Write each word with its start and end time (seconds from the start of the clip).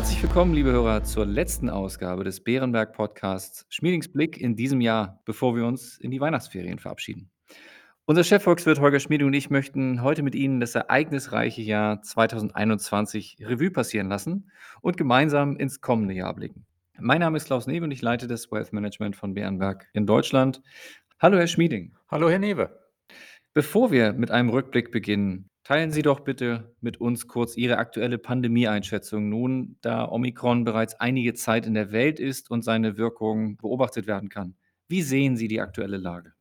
Herzlich 0.00 0.22
willkommen, 0.22 0.54
liebe 0.54 0.72
Hörer, 0.72 1.04
zur 1.04 1.26
letzten 1.26 1.68
Ausgabe 1.68 2.24
des 2.24 2.42
Bärenberg 2.42 2.94
Podcasts 2.94 3.66
Schmiedings 3.68 4.10
Blick 4.10 4.40
in 4.40 4.56
diesem 4.56 4.80
Jahr, 4.80 5.20
bevor 5.26 5.54
wir 5.54 5.66
uns 5.66 5.98
in 5.98 6.10
die 6.10 6.22
Weihnachtsferien 6.22 6.78
verabschieden. 6.78 7.30
Unser 8.06 8.24
Chefvolkswirt 8.24 8.80
Holger 8.80 8.98
Schmieding 8.98 9.26
und 9.26 9.34
ich 9.34 9.50
möchten 9.50 10.02
heute 10.02 10.22
mit 10.22 10.34
Ihnen 10.34 10.58
das 10.58 10.74
ereignisreiche 10.74 11.60
Jahr 11.60 12.00
2021 12.00 13.36
Revue 13.42 13.70
passieren 13.70 14.08
lassen 14.08 14.50
und 14.80 14.96
gemeinsam 14.96 15.58
ins 15.58 15.82
kommende 15.82 16.14
Jahr 16.14 16.34
blicken. 16.34 16.64
Mein 16.98 17.20
Name 17.20 17.36
ist 17.36 17.44
Klaus 17.44 17.66
Newe 17.66 17.84
und 17.84 17.90
ich 17.90 18.00
leite 18.00 18.26
das 18.26 18.50
Wealth 18.50 18.72
Management 18.72 19.16
von 19.16 19.34
Bärenberg 19.34 19.86
in 19.92 20.06
Deutschland. 20.06 20.62
Hallo, 21.18 21.36
Herr 21.36 21.46
Schmieding. 21.46 21.94
Hallo, 22.10 22.30
Herr 22.30 22.38
Newe. 22.38 22.74
Bevor 23.52 23.90
wir 23.90 24.14
mit 24.14 24.30
einem 24.30 24.48
Rückblick 24.48 24.92
beginnen, 24.92 25.50
teilen 25.70 25.92
Sie 25.92 26.02
doch 26.02 26.18
bitte 26.18 26.74
mit 26.80 27.00
uns 27.00 27.28
kurz 27.28 27.56
Ihre 27.56 27.78
aktuelle 27.78 28.18
Pandemieeinschätzung 28.18 29.28
nun, 29.28 29.76
da 29.82 30.10
Omikron 30.10 30.64
bereits 30.64 30.98
einige 30.98 31.32
Zeit 31.34 31.64
in 31.64 31.74
der 31.74 31.92
Welt 31.92 32.18
ist 32.18 32.50
und 32.50 32.64
seine 32.64 32.96
Wirkung 32.96 33.56
beobachtet 33.56 34.08
werden 34.08 34.30
kann. 34.30 34.56
Wie 34.88 35.02
sehen 35.02 35.36
Sie 35.36 35.46
die 35.46 35.60
aktuelle 35.60 35.96
Lage? 35.96 36.32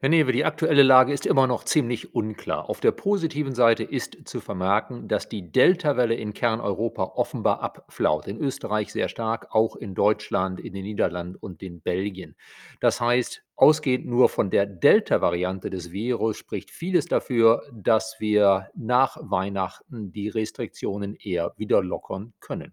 Herr 0.00 0.08
Newe, 0.08 0.32
die 0.32 0.44
aktuelle 0.44 0.82
Lage 0.82 1.12
ist 1.12 1.26
immer 1.26 1.46
noch 1.46 1.62
ziemlich 1.62 2.12
unklar. 2.12 2.68
Auf 2.68 2.80
der 2.80 2.90
positiven 2.90 3.54
Seite 3.54 3.84
ist 3.84 4.16
zu 4.24 4.40
vermerken, 4.40 5.06
dass 5.06 5.28
die 5.28 5.52
Delta-Welle 5.52 6.14
in 6.14 6.32
Kerneuropa 6.32 7.04
offenbar 7.04 7.60
abflaut. 7.60 8.26
In 8.26 8.38
Österreich 8.38 8.90
sehr 8.90 9.08
stark, 9.08 9.54
auch 9.54 9.76
in 9.76 9.94
Deutschland, 9.94 10.58
in 10.58 10.72
den 10.72 10.82
Niederlanden 10.82 11.36
und 11.36 11.62
in 11.62 11.82
Belgien. 11.82 12.34
Das 12.80 13.00
heißt, 13.00 13.44
ausgehend 13.60 14.06
nur 14.06 14.28
von 14.28 14.50
der 14.50 14.64
Delta-Variante 14.66 15.68
des 15.68 15.92
Virus 15.92 16.38
spricht 16.38 16.70
vieles 16.70 17.06
dafür, 17.06 17.62
dass 17.72 18.16
wir 18.18 18.70
nach 18.74 19.18
Weihnachten 19.20 20.12
die 20.12 20.28
Restriktionen 20.28 21.14
eher 21.14 21.52
wieder 21.56 21.82
lockern 21.82 22.32
können. 22.40 22.72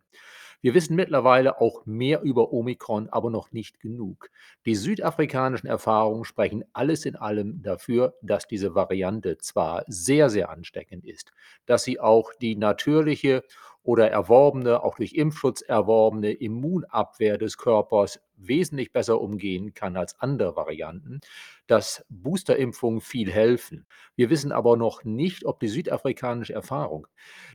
Wir 0.62 0.74
wissen 0.74 0.96
mittlerweile 0.96 1.62
auch 1.62 1.86
mehr 1.86 2.22
über 2.24 2.52
Omikron, 2.52 3.10
aber 3.10 3.30
noch 3.30 3.52
nicht 3.52 3.80
genug. 3.80 4.32
Die 4.66 4.76
südafrikanischen 4.76 5.68
Erfahrungen 5.68 6.26
sprechen 6.26 6.64
alles 6.74 7.06
in 7.06 7.16
allem 7.16 7.62
dafür, 7.62 8.16
dass 8.22 8.48
diese 8.48 8.74
Variante 8.74 9.38
zwar 9.38 9.84
sehr, 9.88 10.30
sehr 10.30 10.50
ansteckend 10.50 11.06
ist, 11.06 11.32
dass 11.68 11.84
sie 11.84 12.00
auch 12.00 12.34
die 12.42 12.56
natürliche 12.56 13.44
oder 13.88 14.12
erworbene, 14.12 14.84
auch 14.84 14.98
durch 14.98 15.14
Impfschutz 15.14 15.62
erworbene 15.62 16.34
Immunabwehr 16.34 17.38
des 17.38 17.58
Körpers 17.58 18.20
wesentlich 18.36 18.92
besser 18.92 19.22
umgehen 19.22 19.74
kann 19.74 19.96
als 19.96 20.20
andere 20.20 20.58
Varianten, 20.58 21.22
dass 21.68 22.06
Boosterimpfungen 22.10 23.00
viel 23.00 23.32
helfen. 23.32 23.86
Wir 24.18 24.30
wissen 24.30 24.52
aber 24.52 24.76
noch 24.76 25.06
nicht, 25.06 25.46
ob 25.46 25.62
die 25.62 25.70
südafrikanische 25.70 26.52
Erfahrung, 26.52 27.08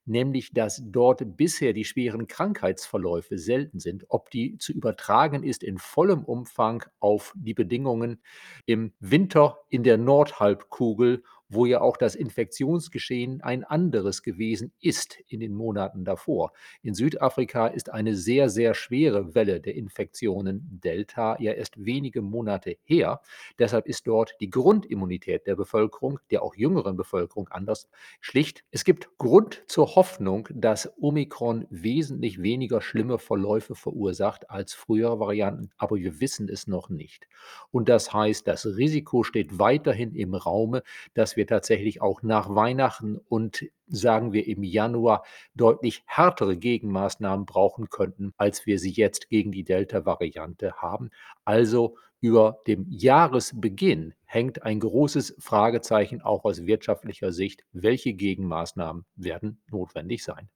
nämlich 0.07 0.55
dass 0.55 0.83
dort 0.83 1.37
bisher 1.37 1.75
die 1.75 1.85
schweren 1.85 2.27
Krankheitsverläufe 2.29 3.37
selten 3.37 3.79
sind, 3.79 4.07
ob 4.09 4.31
die 4.31 4.57
zu 4.57 4.73
übertragen 4.73 5.43
ist 5.43 5.63
in 5.63 5.77
vollem 5.77 6.25
Umfang 6.25 6.83
auf 6.99 7.35
die 7.37 7.55
Bedingungen 7.55 8.23
im 8.65 8.95
Winter 9.01 9.59
in 9.69 9.83
der 9.83 9.99
Nordhalbkugel 9.99 11.25
wo 11.53 11.67
ja 11.67 11.81
auch 11.81 11.97
das 11.97 12.15
Infektionsgeschehen 12.15 13.43
ein 13.43 13.65
anderes 13.65 14.23
gewesen 14.23 14.73
ist 14.81 15.19
in 15.29 15.41
den 15.41 15.55
Monaten 15.55 16.05
davor. 16.05 16.53
In 16.83 16.95
Südafrika 16.95 17.67
ist 17.67 17.91
eine 17.91 18.15
sehr, 18.17 18.49
sehr 18.49 18.75
schwere 18.75 19.35
Welle 19.35 19.61
der 19.61 19.75
Infektionen 19.75 20.81
Delta 20.83 21.37
ja 21.41 21.53
erst 21.53 21.85
wenige 21.85 22.23
Monate 22.23 22.79
her. 22.85 23.21
Deshalb 23.59 23.87
ist 23.87 24.07
dort 24.07 24.35
die 24.41 24.51
Grundimmunität 24.51 25.47
der 25.47 25.57
Bevölkerung, 25.57 26.19
der 26.31 26.43
auch 26.43 26.55
jüngeren 26.55 26.97
Bevölkerung 26.97 27.49
anders 27.49 27.89
schlicht. 28.21 28.65
Es 28.71 28.85
gibt 28.85 29.19
Grund 29.19 29.63
zur 29.67 29.95
Hoffnung, 29.95 30.49
dass 30.53 30.93
Omikron 31.01 31.67
wesentlich 31.71 32.43
weniger 32.43 32.81
schlimme 32.81 33.19
Verläufe 33.19 33.75
verursacht 33.75 34.51
als 34.51 34.73
frühere 34.75 35.21
Varianten, 35.21 35.71
aber 35.77 35.97
wir 35.97 36.21
wissen 36.21 36.49
es 36.49 36.67
noch 36.67 36.89
nicht. 36.89 37.29
Und 37.71 37.89
das 37.89 38.13
heißt, 38.13 38.47
das 38.47 38.67
Risiko 38.67 39.23
steht 39.23 39.59
weiterhin 39.59 40.15
im 40.15 40.35
Raume, 40.35 40.83
dass 41.15 41.37
wir 41.37 41.42
wir 41.43 41.47
tatsächlich 41.49 42.01
auch 42.01 42.23
nach 42.23 42.55
Weihnachten 42.55 43.19
und 43.29 43.65
sagen 43.89 44.33
wir 44.33 44.47
im 44.47 44.63
Januar 44.63 45.25
deutlich 45.57 46.05
härtere 46.07 46.57
Gegenmaßnahmen 46.57 47.47
brauchen 47.47 47.91
könnten, 47.91 48.33
als 48.37 48.65
wir 48.65 48.79
sie 48.79 48.93
jetzt 48.93 49.29
gegen 49.29 49.51
die 49.51 49.65
Delta-Variante 49.65 50.75
haben. 50.77 51.11
Also 51.45 51.97
über 52.21 52.61
dem 52.69 52.87
Jahresbeginn 52.89 54.15
hängt 54.25 54.63
ein 54.63 54.79
großes 54.79 55.35
Fragezeichen 55.41 56.23
auch 56.23 56.45
aus 56.45 56.65
wirtschaftlicher 56.65 57.33
Sicht. 57.33 57.65
Welche 57.73 58.15
Gegenmaßnahmen 58.15 59.05
werden 59.17 59.61
notwendig 59.69 60.23
sein? 60.23 60.49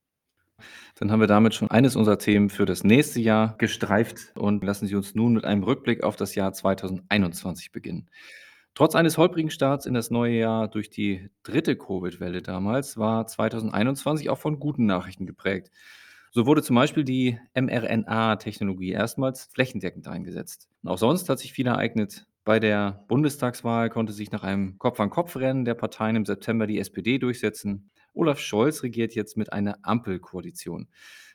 Dann 0.95 1.11
haben 1.11 1.21
wir 1.21 1.27
damit 1.27 1.55
schon 1.55 1.69
eines 1.69 1.97
unserer 1.97 2.19
Themen 2.19 2.49
für 2.49 2.67
das 2.67 2.85
nächste 2.85 3.21
Jahr 3.21 3.57
gestreift 3.59 4.33
und 4.37 4.63
lassen 4.63 4.87
Sie 4.87 4.95
uns 4.95 5.17
nun 5.17 5.35
mit 5.35 5.45
einem 5.45 5.65
Rückblick 5.65 6.05
auf 6.05 6.15
das 6.15 6.37
Jahr 6.37 6.53
2021 6.53 7.73
beginnen. 7.73 8.09
Trotz 8.77 8.95
eines 8.95 9.17
holprigen 9.17 9.51
Starts 9.51 9.87
in 9.87 9.95
das 9.95 10.11
neue 10.11 10.37
Jahr 10.37 10.69
durch 10.69 10.91
die 10.91 11.31
dritte 11.43 11.77
Covid-Welle 11.77 12.43
damals 12.43 12.99
war 12.99 13.27
2021 13.27 14.29
auch 14.29 14.37
von 14.37 14.61
guten 14.61 14.85
Nachrichten 14.85 15.25
geprägt. 15.25 15.71
So 16.31 16.45
wurde 16.45 16.63
zum 16.63 16.77
Beispiel 16.77 17.03
die 17.03 17.39
mRNA-Technologie 17.55 18.91
erstmals 18.91 19.45
flächendeckend 19.47 20.07
eingesetzt. 20.09 20.69
Und 20.83 20.91
auch 20.91 20.99
sonst 20.99 21.31
hat 21.31 21.39
sich 21.39 21.55
viel 21.55 21.67
ereignet. 21.67 22.27
Bei 22.45 22.61
der 22.61 23.03
Bundestagswahl 23.09 23.89
konnte 23.89 24.13
sich 24.13 24.31
nach 24.31 24.43
einem 24.43 24.77
Kopf-an-Kopf-Rennen 24.77 25.65
der 25.65 25.73
Parteien 25.73 26.15
im 26.15 26.27
September 26.27 26.67
die 26.67 26.79
SPD 26.79 27.17
durchsetzen. 27.17 27.89
Olaf 28.13 28.39
Scholz 28.39 28.83
regiert 28.83 29.15
jetzt 29.15 29.39
mit 29.39 29.55
einer 29.55 29.79
Ampelkoalition. 29.85 30.89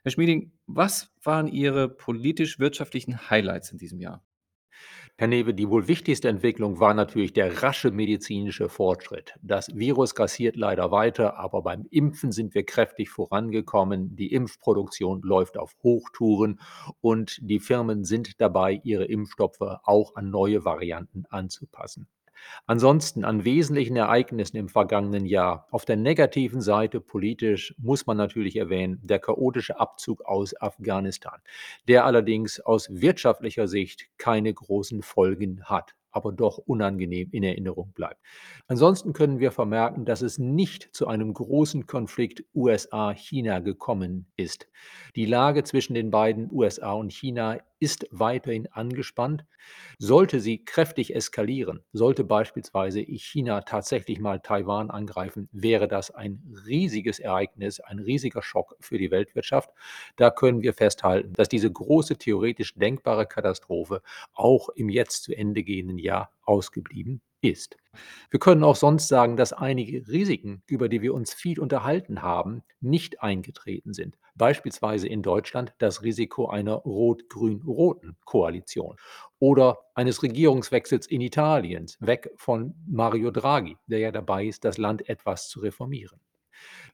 Herr 0.03 0.11
Schmieding, 0.11 0.51
was 0.67 1.11
waren 1.23 1.47
Ihre 1.47 1.89
politisch-wirtschaftlichen 1.89 3.31
Highlights 3.31 3.71
in 3.71 3.79
diesem 3.79 3.99
Jahr? 3.99 4.23
Herr 5.21 5.27
Newe, 5.27 5.53
die 5.53 5.69
wohl 5.69 5.87
wichtigste 5.87 6.29
Entwicklung 6.29 6.79
war 6.79 6.95
natürlich 6.95 7.31
der 7.31 7.61
rasche 7.61 7.91
medizinische 7.91 8.69
Fortschritt. 8.69 9.35
Das 9.43 9.67
Virus 9.75 10.15
grassiert 10.15 10.55
leider 10.55 10.89
weiter, 10.89 11.37
aber 11.37 11.61
beim 11.61 11.85
Impfen 11.91 12.31
sind 12.31 12.55
wir 12.55 12.65
kräftig 12.65 13.11
vorangekommen. 13.11 14.15
Die 14.15 14.33
Impfproduktion 14.33 15.21
läuft 15.21 15.59
auf 15.59 15.75
Hochtouren 15.83 16.59
und 17.01 17.37
die 17.39 17.59
Firmen 17.59 18.03
sind 18.03 18.41
dabei, 18.41 18.81
ihre 18.83 19.05
Impfstoffe 19.05 19.61
auch 19.61 20.15
an 20.15 20.31
neue 20.31 20.65
Varianten 20.65 21.25
anzupassen. 21.29 22.07
Ansonsten 22.65 23.25
an 23.25 23.45
wesentlichen 23.45 23.95
Ereignissen 23.95 24.57
im 24.57 24.69
vergangenen 24.69 25.25
Jahr. 25.25 25.67
Auf 25.71 25.85
der 25.85 25.97
negativen 25.97 26.61
Seite 26.61 27.01
politisch 27.01 27.75
muss 27.77 28.05
man 28.05 28.17
natürlich 28.17 28.55
erwähnen, 28.55 28.99
der 29.03 29.19
chaotische 29.19 29.79
Abzug 29.79 30.23
aus 30.25 30.59
Afghanistan, 30.59 31.39
der 31.87 32.05
allerdings 32.05 32.59
aus 32.59 32.87
wirtschaftlicher 32.89 33.67
Sicht 33.67 34.09
keine 34.17 34.53
großen 34.53 35.01
Folgen 35.01 35.63
hat 35.65 35.95
aber 36.11 36.31
doch 36.31 36.57
unangenehm 36.57 37.29
in 37.31 37.43
Erinnerung 37.43 37.93
bleibt. 37.93 38.19
Ansonsten 38.67 39.13
können 39.13 39.39
wir 39.39 39.51
vermerken, 39.51 40.05
dass 40.05 40.21
es 40.21 40.37
nicht 40.37 40.89
zu 40.93 41.07
einem 41.07 41.33
großen 41.33 41.87
Konflikt 41.87 42.43
USA-China 42.53 43.59
gekommen 43.59 44.27
ist. 44.35 44.67
Die 45.15 45.25
Lage 45.25 45.63
zwischen 45.63 45.93
den 45.93 46.11
beiden 46.11 46.49
USA 46.51 46.93
und 46.93 47.13
China 47.13 47.59
ist 47.81 48.07
weiterhin 48.11 48.67
angespannt. 48.71 49.43
Sollte 49.97 50.39
sie 50.39 50.63
kräftig 50.63 51.15
eskalieren, 51.15 51.83
sollte 51.91 52.23
beispielsweise 52.23 53.01
China 53.01 53.61
tatsächlich 53.61 54.19
mal 54.19 54.39
Taiwan 54.39 54.91
angreifen, 54.91 55.49
wäre 55.51 55.87
das 55.87 56.11
ein 56.11 56.43
riesiges 56.65 57.19
Ereignis, 57.19 57.79
ein 57.79 57.99
riesiger 57.99 58.43
Schock 58.43 58.75
für 58.79 58.99
die 58.99 59.11
Weltwirtschaft. 59.11 59.71
Da 60.15 60.29
können 60.29 60.61
wir 60.61 60.73
festhalten, 60.73 61.33
dass 61.33 61.49
diese 61.49 61.71
große 61.71 62.17
theoretisch 62.17 62.75
denkbare 62.75 63.25
Katastrophe 63.25 64.01
auch 64.33 64.69
im 64.69 64.89
jetzt 64.89 65.23
zu 65.23 65.33
Ende 65.33 65.63
gehenden 65.63 65.97
Jahr 65.97 66.31
ausgeblieben 66.43 67.21
ist. 67.41 67.77
Wir 68.29 68.39
können 68.39 68.63
auch 68.63 68.75
sonst 68.75 69.07
sagen, 69.07 69.35
dass 69.35 69.51
einige 69.51 70.07
Risiken, 70.07 70.63
über 70.67 70.87
die 70.87 71.01
wir 71.01 71.13
uns 71.13 71.33
viel 71.33 71.59
unterhalten 71.59 72.21
haben, 72.21 72.63
nicht 72.79 73.21
eingetreten 73.21 73.93
sind. 73.93 74.17
Beispielsweise 74.35 75.07
in 75.07 75.21
Deutschland 75.21 75.73
das 75.79 76.01
Risiko 76.03 76.47
einer 76.47 76.75
rot-grün-roten 76.75 78.15
Koalition 78.23 78.95
oder 79.39 79.79
eines 79.93 80.23
Regierungswechsels 80.23 81.07
in 81.07 81.21
Italien, 81.21 81.87
weg 81.99 82.31
von 82.37 82.75
Mario 82.87 83.31
Draghi, 83.31 83.77
der 83.87 83.99
ja 83.99 84.11
dabei 84.11 84.45
ist, 84.45 84.63
das 84.63 84.77
Land 84.77 85.09
etwas 85.09 85.49
zu 85.49 85.59
reformieren. 85.59 86.19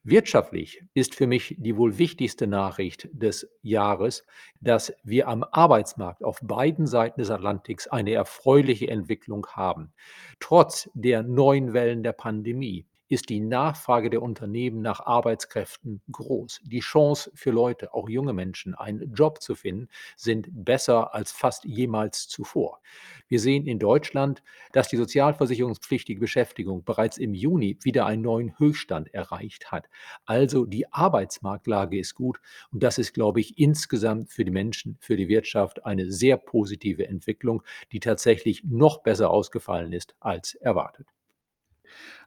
Wirtschaftlich 0.09 0.81
ist 0.93 1.15
für 1.15 1.27
mich 1.27 1.57
die 1.59 1.75
wohl 1.75 1.97
wichtigste 1.97 2.47
Nachricht 2.47 3.09
des 3.11 3.49
Jahres, 3.61 4.25
dass 4.61 4.93
wir 5.03 5.27
am 5.27 5.43
Arbeitsmarkt 5.43 6.23
auf 6.23 6.39
beiden 6.41 6.87
Seiten 6.87 7.19
des 7.19 7.29
Atlantiks 7.29 7.87
eine 7.89 8.13
erfreuliche 8.13 8.87
Entwicklung 8.87 9.45
haben. 9.47 9.91
Trotz 10.39 10.89
der 10.93 11.23
neuen 11.23 11.73
Wellen 11.73 12.03
der 12.03 12.13
Pandemie 12.13 12.85
ist 13.09 13.29
die 13.29 13.39
Nachfrage 13.39 14.09
der 14.09 14.21
Unternehmen 14.21 14.81
nach 14.81 14.99
Arbeitskräften 14.99 16.01
groß. 16.11 16.61
Die 16.63 16.79
Chance 16.79 17.31
für 17.35 17.51
Leute, 17.51 17.93
auch 17.93 18.09
junge 18.09 18.33
Menschen, 18.33 18.75
einen 18.75 19.13
Job 19.13 19.41
zu 19.41 19.55
finden, 19.55 19.87
sind 20.15 20.47
besser 20.51 21.13
als 21.13 21.31
fast 21.31 21.65
jemals 21.65 22.27
zuvor. 22.27 22.81
Wir 23.27 23.39
sehen 23.39 23.65
in 23.67 23.79
Deutschland, 23.79 24.43
dass 24.71 24.87
die 24.87 24.97
sozialversicherungspflichtige 24.97 26.19
Beschäftigung 26.19 26.83
bereits 26.83 27.17
im 27.17 27.33
Juni 27.33 27.77
wieder 27.81 28.05
einen 28.05 28.21
neuen 28.21 28.57
Höchststand 28.57 29.13
erreicht 29.13 29.71
hat. 29.71 29.89
Also 30.25 30.65
die 30.65 30.91
Arbeitsmarktlage 30.93 31.99
ist 31.99 32.15
gut 32.15 32.39
und 32.71 32.83
das 32.83 32.97
ist, 32.97 33.13
glaube 33.13 33.39
ich, 33.39 33.57
insgesamt 33.57 34.31
für 34.31 34.45
die 34.45 34.51
Menschen, 34.51 34.97
für 34.99 35.17
die 35.17 35.27
Wirtschaft 35.27 35.85
eine 35.85 36.11
sehr 36.11 36.37
positive 36.37 37.07
Entwicklung, 37.07 37.63
die 37.91 37.99
tatsächlich 37.99 38.63
noch 38.63 39.03
besser 39.03 39.29
ausgefallen 39.29 39.93
ist 39.93 40.15
als 40.19 40.55
erwartet. 40.55 41.16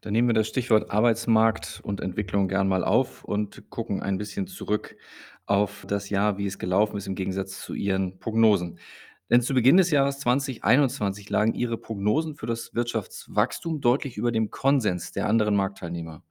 Dann 0.01 0.15
nehmen 0.15 0.29
wir 0.29 0.35
das 0.35 0.49
Stichwort 0.49 0.91
Arbeitsmarkt 0.91 1.81
und 1.83 2.01
Entwicklung 2.01 2.49
gern 2.49 2.69
mal 2.69 2.85
auf 2.85 3.23
und 3.23 3.69
gucken 3.69 4.03
ein 4.03 4.17
bisschen 4.17 4.47
zurück 4.47 4.97
auf 5.45 5.85
das 5.87 6.09
Jahr, 6.09 6.39
wie 6.39 6.47
es 6.47 6.59
gelaufen 6.59 6.97
ist 6.97 7.07
im 7.07 7.15
Gegensatz 7.15 7.61
zu 7.61 7.75
Ihren 7.75 8.19
Prognosen. 8.19 8.79
Denn 9.29 9.43
zu 9.43 9.53
Beginn 9.53 9.77
des 9.77 9.91
Jahres 9.91 10.19
2021 10.21 11.29
lagen 11.29 11.55
Ihre 11.55 11.77
Prognosen 11.77 12.35
für 12.35 12.47
das 12.47 12.75
Wirtschaftswachstum 12.75 13.83
deutlich 13.83 14.17
über 14.17 14.33
dem 14.33 14.51
Konsens 14.51 15.13
der 15.13 15.29
anderen 15.29 15.55
Marktteilnehmer. 15.55 16.25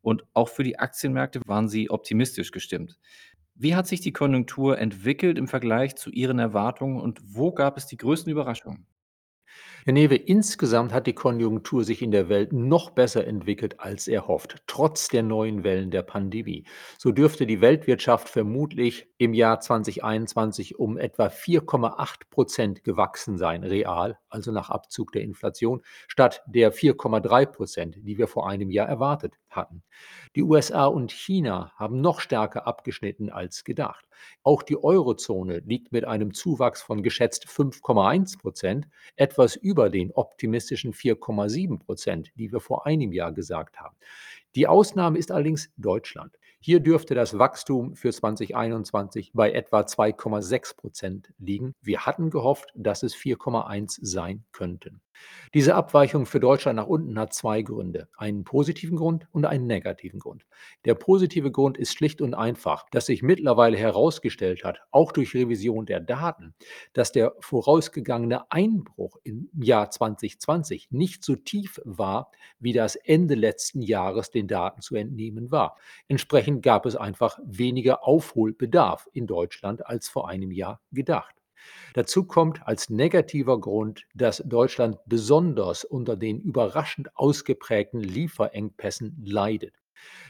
Und 0.00 0.24
auch 0.32 0.48
für 0.48 0.62
die 0.62 0.78
Aktienmärkte 0.78 1.40
waren 1.44 1.68
Sie 1.68 1.90
optimistisch 1.90 2.52
gestimmt. 2.52 2.98
Wie 3.56 3.74
hat 3.74 3.88
sich 3.88 4.00
die 4.00 4.12
Konjunktur 4.12 4.78
entwickelt 4.78 5.38
im 5.38 5.48
Vergleich 5.48 5.96
zu 5.96 6.10
Ihren 6.10 6.38
Erwartungen 6.38 7.00
und 7.00 7.20
wo 7.24 7.50
gab 7.50 7.76
es 7.76 7.86
die 7.86 7.96
größten 7.96 8.30
Überraschungen? 8.30 8.86
Herr 9.88 9.94
Newe, 9.94 10.16
insgesamt 10.16 10.92
hat 10.92 11.06
die 11.06 11.14
Konjunktur 11.14 11.82
sich 11.82 12.02
in 12.02 12.10
der 12.10 12.28
Welt 12.28 12.52
noch 12.52 12.90
besser 12.90 13.26
entwickelt 13.26 13.80
als 13.80 14.06
erhofft, 14.06 14.56
trotz 14.66 15.08
der 15.08 15.22
neuen 15.22 15.64
Wellen 15.64 15.90
der 15.90 16.02
Pandemie. 16.02 16.64
So 16.98 17.10
dürfte 17.10 17.46
die 17.46 17.62
Weltwirtschaft 17.62 18.28
vermutlich 18.28 19.08
im 19.16 19.32
Jahr 19.32 19.60
2021 19.60 20.78
um 20.78 20.98
etwa 20.98 21.28
4,8 21.28 22.28
Prozent 22.28 22.84
gewachsen 22.84 23.38
sein, 23.38 23.64
real, 23.64 24.18
also 24.28 24.52
nach 24.52 24.68
Abzug 24.68 25.12
der 25.12 25.22
Inflation, 25.22 25.80
statt 26.06 26.42
der 26.46 26.70
4,3 26.74 27.46
Prozent, 27.46 27.96
die 28.02 28.18
wir 28.18 28.28
vor 28.28 28.46
einem 28.46 28.70
Jahr 28.70 28.88
erwartet 28.88 29.38
hatten. 29.48 29.82
Die 30.36 30.42
USA 30.42 30.84
und 30.84 31.12
China 31.12 31.72
haben 31.76 32.02
noch 32.02 32.20
stärker 32.20 32.66
abgeschnitten 32.66 33.30
als 33.30 33.64
gedacht. 33.64 34.04
Auch 34.42 34.62
die 34.62 34.82
Eurozone 34.82 35.60
liegt 35.60 35.92
mit 35.92 36.04
einem 36.04 36.34
Zuwachs 36.34 36.82
von 36.82 37.02
geschätzt 37.02 37.46
5,1 37.46 38.38
Prozent 38.38 38.88
etwas 39.16 39.56
über 39.56 39.77
den 39.86 40.10
optimistischen 40.10 40.92
4,7 40.92 41.78
Prozent, 41.78 42.32
die 42.34 42.50
wir 42.50 42.60
vor 42.60 42.86
einem 42.86 43.12
Jahr 43.12 43.32
gesagt 43.32 43.78
haben. 43.78 43.96
Die 44.56 44.66
Ausnahme 44.66 45.18
ist 45.18 45.30
allerdings 45.30 45.70
Deutschland. 45.76 46.36
Hier 46.60 46.80
dürfte 46.80 47.14
das 47.14 47.38
Wachstum 47.38 47.94
für 47.94 48.12
2021 48.12 49.30
bei 49.32 49.52
etwa 49.52 49.82
2,6 49.82 50.76
Prozent 50.76 51.32
liegen. 51.38 51.74
Wir 51.80 52.04
hatten 52.04 52.30
gehofft, 52.30 52.72
dass 52.74 53.04
es 53.04 53.14
4,1 53.14 54.00
sein 54.02 54.44
könnten. 54.50 55.00
Diese 55.54 55.74
Abweichung 55.74 56.26
für 56.26 56.40
Deutschland 56.40 56.76
nach 56.76 56.86
unten 56.86 57.18
hat 57.18 57.32
zwei 57.32 57.62
Gründe, 57.62 58.08
einen 58.16 58.44
positiven 58.44 58.96
Grund 58.96 59.26
und 59.32 59.44
einen 59.44 59.66
negativen 59.66 60.20
Grund. 60.20 60.44
Der 60.84 60.94
positive 60.94 61.50
Grund 61.50 61.78
ist 61.78 61.94
schlicht 61.94 62.20
und 62.20 62.34
einfach, 62.34 62.88
dass 62.90 63.06
sich 63.06 63.22
mittlerweile 63.22 63.76
herausgestellt 63.76 64.64
hat, 64.64 64.80
auch 64.90 65.12
durch 65.12 65.34
Revision 65.34 65.86
der 65.86 66.00
Daten, 66.00 66.54
dass 66.92 67.12
der 67.12 67.34
vorausgegangene 67.40 68.50
Einbruch 68.50 69.16
im 69.24 69.48
Jahr 69.58 69.90
2020 69.90 70.88
nicht 70.90 71.24
so 71.24 71.36
tief 71.36 71.80
war, 71.84 72.30
wie 72.58 72.72
das 72.72 72.96
Ende 72.96 73.34
letzten 73.34 73.80
Jahres 73.80 74.30
den 74.30 74.48
Daten 74.48 74.82
zu 74.82 74.96
entnehmen 74.96 75.50
war. 75.50 75.76
Entsprechend 76.08 76.62
gab 76.62 76.84
es 76.84 76.96
einfach 76.96 77.38
weniger 77.42 78.06
Aufholbedarf 78.06 79.08
in 79.12 79.26
Deutschland 79.26 79.86
als 79.86 80.08
vor 80.08 80.28
einem 80.28 80.50
Jahr 80.50 80.80
gedacht. 80.92 81.37
Dazu 81.94 82.24
kommt 82.24 82.66
als 82.66 82.90
negativer 82.90 83.60
Grund, 83.60 84.06
dass 84.14 84.42
Deutschland 84.44 84.98
besonders 85.06 85.84
unter 85.84 86.16
den 86.16 86.40
überraschend 86.40 87.16
ausgeprägten 87.16 88.00
Lieferengpässen 88.00 89.22
leidet. 89.24 89.74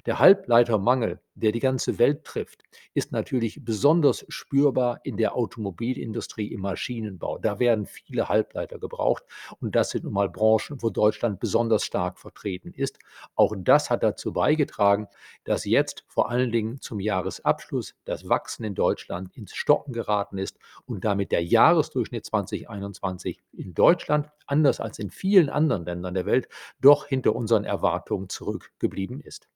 Der 0.06 0.18
Halbleitermangel, 0.18 1.20
der 1.40 1.52
die 1.52 1.60
ganze 1.60 1.98
Welt 1.98 2.24
trifft, 2.24 2.62
ist 2.94 3.12
natürlich 3.12 3.64
besonders 3.64 4.24
spürbar 4.28 5.00
in 5.04 5.16
der 5.16 5.34
Automobilindustrie, 5.34 6.52
im 6.52 6.60
Maschinenbau. 6.60 7.38
Da 7.38 7.58
werden 7.58 7.86
viele 7.86 8.28
Halbleiter 8.28 8.78
gebraucht 8.78 9.24
und 9.60 9.74
das 9.74 9.90
sind 9.90 10.04
nun 10.04 10.12
mal 10.12 10.28
Branchen, 10.28 10.82
wo 10.82 10.90
Deutschland 10.90 11.40
besonders 11.40 11.84
stark 11.84 12.18
vertreten 12.18 12.72
ist. 12.72 12.98
Auch 13.34 13.54
das 13.56 13.90
hat 13.90 14.02
dazu 14.02 14.32
beigetragen, 14.32 15.08
dass 15.44 15.64
jetzt 15.64 16.04
vor 16.08 16.30
allen 16.30 16.52
Dingen 16.52 16.80
zum 16.80 17.00
Jahresabschluss 17.00 17.94
das 18.04 18.28
Wachsen 18.28 18.64
in 18.64 18.74
Deutschland 18.74 19.36
ins 19.36 19.54
Stocken 19.54 19.92
geraten 19.92 20.38
ist 20.38 20.58
und 20.86 21.04
damit 21.04 21.32
der 21.32 21.44
Jahresdurchschnitt 21.44 22.24
2021 22.26 23.38
in 23.52 23.74
Deutschland, 23.74 24.28
anders 24.46 24.80
als 24.80 24.98
in 24.98 25.10
vielen 25.10 25.50
anderen 25.50 25.84
Ländern 25.84 26.14
der 26.14 26.26
Welt, 26.26 26.48
doch 26.80 27.06
hinter 27.06 27.34
unseren 27.34 27.64
Erwartungen 27.64 28.28
zurückgeblieben 28.28 29.20
ist. 29.20 29.48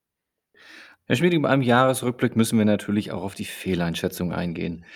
Herr 1.12 1.18
Schmieding, 1.18 1.42
bei 1.42 1.50
einem 1.50 1.60
Jahresrückblick 1.60 2.36
müssen 2.36 2.56
wir 2.56 2.64
natürlich 2.64 3.12
auch 3.12 3.22
auf 3.22 3.34
die 3.34 3.44
Fehleinschätzung 3.44 4.32
eingehen. 4.32 4.86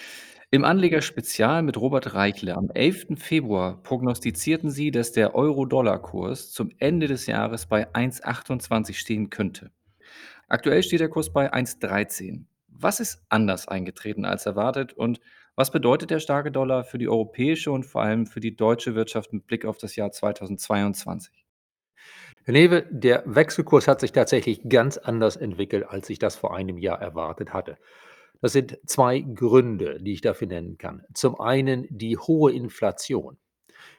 Im 0.50 0.64
Anlegerspezial 0.64 1.62
mit 1.62 1.76
Robert 1.76 2.14
Reichle 2.14 2.56
am 2.56 2.70
11. 2.70 3.18
Februar 3.18 3.82
prognostizierten 3.82 4.70
Sie, 4.70 4.90
dass 4.90 5.12
der 5.12 5.34
Euro-Dollar-Kurs 5.34 6.52
zum 6.52 6.70
Ende 6.78 7.06
des 7.06 7.26
Jahres 7.26 7.66
bei 7.66 7.92
1,28 7.92 8.94
stehen 8.94 9.28
könnte. 9.28 9.70
Aktuell 10.48 10.82
steht 10.82 11.00
der 11.00 11.10
Kurs 11.10 11.34
bei 11.34 11.52
1,13. 11.52 12.46
Was 12.68 12.98
ist 12.98 13.22
anders 13.28 13.68
eingetreten 13.68 14.24
als 14.24 14.46
erwartet 14.46 14.94
und 14.94 15.20
was 15.54 15.70
bedeutet 15.70 16.08
der 16.08 16.20
starke 16.20 16.50
Dollar 16.50 16.84
für 16.84 16.96
die 16.96 17.10
europäische 17.10 17.70
und 17.72 17.84
vor 17.84 18.00
allem 18.00 18.24
für 18.24 18.40
die 18.40 18.56
deutsche 18.56 18.94
Wirtschaft 18.94 19.34
mit 19.34 19.46
Blick 19.46 19.66
auf 19.66 19.76
das 19.76 19.96
Jahr 19.96 20.12
2022? 20.12 21.45
Herr 22.46 22.52
Newe, 22.52 22.86
der 22.90 23.24
Wechselkurs 23.26 23.88
hat 23.88 23.98
sich 23.98 24.12
tatsächlich 24.12 24.60
ganz 24.68 24.98
anders 24.98 25.34
entwickelt, 25.34 25.84
als 25.88 26.08
ich 26.10 26.20
das 26.20 26.36
vor 26.36 26.54
einem 26.54 26.78
Jahr 26.78 27.02
erwartet 27.02 27.52
hatte. 27.52 27.76
Das 28.40 28.52
sind 28.52 28.78
zwei 28.86 29.18
Gründe, 29.18 30.00
die 30.00 30.12
ich 30.12 30.20
dafür 30.20 30.46
nennen 30.46 30.78
kann. 30.78 31.02
Zum 31.12 31.40
einen 31.40 31.88
die 31.90 32.16
hohe 32.16 32.52
Inflation. 32.52 33.36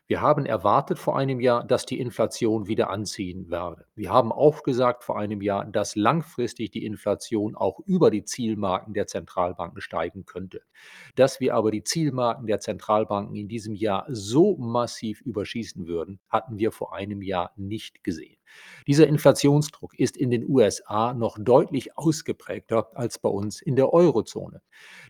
Wir 0.05 0.21
haben 0.21 0.45
erwartet 0.45 0.97
vor 0.97 1.17
einem 1.17 1.41
Jahr, 1.41 1.65
dass 1.65 1.85
die 1.85 1.99
Inflation 1.99 2.67
wieder 2.67 2.89
anziehen 2.89 3.49
werde. 3.49 3.85
Wir 3.95 4.11
haben 4.11 4.31
auch 4.31 4.63
gesagt 4.63 5.03
vor 5.03 5.19
einem 5.19 5.41
Jahr, 5.41 5.65
dass 5.65 5.97
langfristig 5.97 6.71
die 6.71 6.85
Inflation 6.85 7.53
auch 7.53 7.81
über 7.81 8.09
die 8.09 8.23
Zielmarken 8.23 8.93
der 8.93 9.07
Zentralbanken 9.07 9.81
steigen 9.81 10.23
könnte. 10.23 10.61
Dass 11.15 11.41
wir 11.41 11.53
aber 11.53 11.69
die 11.71 11.83
Zielmarken 11.83 12.47
der 12.47 12.61
Zentralbanken 12.61 13.35
in 13.35 13.49
diesem 13.49 13.75
Jahr 13.75 14.05
so 14.07 14.55
massiv 14.55 15.19
überschießen 15.19 15.85
würden, 15.85 16.21
hatten 16.29 16.57
wir 16.57 16.71
vor 16.71 16.95
einem 16.95 17.21
Jahr 17.21 17.51
nicht 17.57 18.05
gesehen. 18.05 18.36
Dieser 18.87 19.07
Inflationsdruck 19.07 19.97
ist 19.99 20.17
in 20.17 20.29
den 20.29 20.47
USA 20.49 21.13
noch 21.13 21.37
deutlich 21.39 21.97
ausgeprägter 21.97 22.89
als 22.95 23.19
bei 23.19 23.29
uns 23.29 23.61
in 23.61 23.75
der 23.75 23.93
Eurozone. 23.93 24.61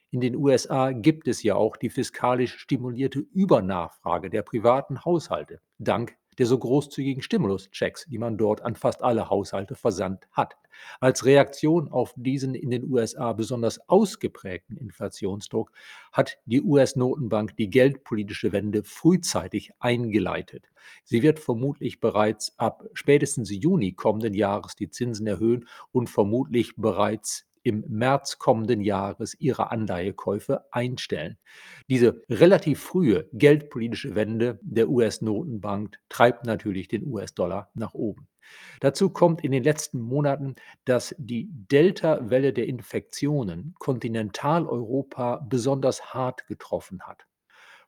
In 0.10 0.22
den 0.22 0.36
USA 0.36 0.92
gibt 0.92 1.28
es 1.28 1.44
ja 1.44 1.56
auch 1.56 1.78
die 1.78 1.90
fiskalisch 1.90 2.58
stimulierte 2.58 3.20
Übernachfrage 3.20 4.30
der 4.30 4.42
privaten 4.42 5.04
Haushalte, 5.04 5.62
dank 5.78 6.16
der 6.38 6.46
so 6.46 6.58
großzügigen 6.58 7.22
Stimuluschecks, 7.22 8.06
die 8.08 8.18
man 8.18 8.38
dort 8.38 8.62
an 8.62 8.76
fast 8.76 9.04
alle 9.04 9.30
Haushalte 9.30 9.76
versandt 9.76 10.28
hat. 10.32 10.56
Als 11.00 11.26
Reaktion 11.26 11.88
auf 11.88 12.14
diesen 12.16 12.54
in 12.54 12.70
den 12.70 12.90
USA 12.90 13.34
besonders 13.34 13.80
ausgeprägten 13.90 14.78
Inflationsdruck 14.78 15.72
hat 16.12 16.38
die 16.46 16.62
US-Notenbank 16.62 17.56
die 17.58 17.70
geldpolitische 17.70 18.52
Wende 18.52 18.84
frühzeitig 18.84 19.72
eingeleitet. 19.80 20.66
Sie 21.04 21.24
wird 21.24 21.40
vermutlich 21.40 22.00
bereits 22.00 22.58
ab 22.58 22.86
spätestens 22.94 23.50
Juni 23.52 23.94
kommenden 23.94 24.34
Jahres 24.34 24.76
die 24.76 24.90
Zinsen 24.90 25.28
erhöhen 25.28 25.68
und 25.92 26.10
vermutlich 26.10 26.76
bereits 26.76 27.47
im 27.64 27.84
März 27.88 28.40
kommenden 28.40 28.82
Jahres 28.82 29.36
ihre 29.40 29.72
Anleihekäufe 29.72 30.66
einstellen. 30.72 31.38
Diese 31.90 32.22
relativ 32.30 32.82
frühe 32.82 33.28
geldpolitische 33.34 34.16
Wende 34.16 34.60
der 34.62 34.90
US-Notenbank 34.90 36.00
treibt 36.10 36.46
natürlich 36.46 36.88
den 36.88 37.06
US-Dollar 37.06 37.70
nach 37.74 37.94
oben. 37.94 38.28
Dazu 38.80 39.10
kommt 39.10 39.44
in 39.44 39.52
den 39.52 39.64
letzten 39.64 40.00
Monaten, 40.00 40.56
dass 40.86 41.16
die 41.18 41.50
Delta-Welle 41.52 42.54
der 42.54 42.68
Infektionen 42.68 43.76
Kontinentaleuropa 43.80 45.46
besonders 45.50 46.14
hart 46.14 46.48
getroffen 46.48 47.02
hat. 47.02 47.26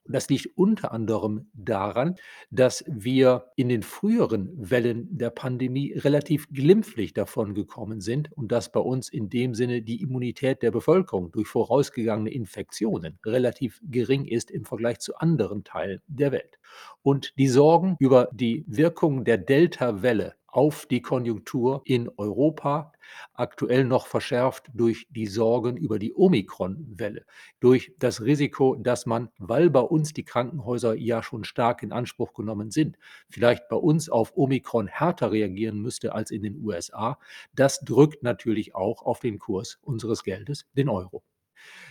Und 0.04 0.14
das 0.14 0.28
liegt 0.28 0.56
unter 0.56 0.92
anderem 0.92 1.50
daran, 1.52 2.16
dass 2.50 2.84
wir 2.88 3.52
in 3.56 3.68
den 3.68 3.82
früheren 3.82 4.50
Wellen 4.56 5.06
der 5.16 5.30
Pandemie 5.30 5.92
relativ 5.92 6.48
glimpflich 6.50 7.12
davongekommen 7.12 8.00
sind 8.00 8.32
und 8.32 8.50
dass 8.50 8.72
bei 8.72 8.80
uns 8.80 9.08
in 9.08 9.28
dem 9.28 9.54
Sinne 9.54 9.82
die 9.82 10.00
Immunität 10.00 10.62
der 10.62 10.70
Bevölkerung 10.70 11.30
durch 11.32 11.48
vorausgegangene 11.48 12.30
Infektionen 12.30 13.18
relativ 13.24 13.80
gering 13.82 14.24
ist 14.24 14.50
im 14.50 14.64
Vergleich 14.64 14.98
zu 15.00 15.16
anderen 15.16 15.64
Teilen 15.64 16.00
der 16.08 16.32
Welt. 16.32 16.58
Und 17.02 17.32
die 17.38 17.48
Sorgen 17.48 17.96
über 17.98 18.28
die 18.32 18.64
Wirkung 18.66 19.24
der 19.24 19.38
Delta-Welle 19.38 20.34
auf 20.52 20.86
die 20.86 21.02
Konjunktur 21.02 21.82
in 21.84 22.08
Europa, 22.16 22.92
aktuell 23.34 23.84
noch 23.84 24.06
verschärft 24.06 24.70
durch 24.74 25.06
die 25.10 25.26
Sorgen 25.26 25.76
über 25.76 25.98
die 25.98 26.14
Omikron-Welle, 26.14 27.24
durch 27.60 27.92
das 27.98 28.22
Risiko, 28.22 28.76
dass 28.76 29.06
man, 29.06 29.30
weil 29.38 29.70
bei 29.70 29.80
uns 29.80 30.12
die 30.12 30.24
Krankenhäuser 30.24 30.94
ja 30.94 31.22
schon 31.22 31.44
stark 31.44 31.82
in 31.82 31.92
Anspruch 31.92 32.34
genommen 32.34 32.70
sind, 32.70 32.98
vielleicht 33.28 33.68
bei 33.68 33.76
uns 33.76 34.08
auf 34.08 34.32
Omikron 34.36 34.86
härter 34.86 35.32
reagieren 35.32 35.80
müsste 35.80 36.14
als 36.14 36.30
in 36.30 36.42
den 36.42 36.56
USA. 36.64 37.18
Das 37.54 37.80
drückt 37.80 38.22
natürlich 38.22 38.74
auch 38.74 39.02
auf 39.02 39.20
den 39.20 39.38
Kurs 39.38 39.78
unseres 39.82 40.24
Geldes, 40.24 40.66
den 40.76 40.88
Euro. 40.88 41.22